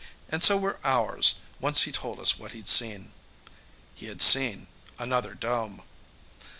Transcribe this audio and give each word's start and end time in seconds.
And 0.29 0.43
so 0.43 0.57
were 0.57 0.79
ours, 0.83 1.35
once 1.59 1.83
he 1.83 1.91
told 1.91 2.19
us 2.19 2.39
what 2.39 2.53
he'd 2.53 2.67
seen. 2.67 3.11
He 3.93 4.07
had 4.07 4.19
seen 4.23 4.65
another 4.97 5.35
dome. 5.35 5.83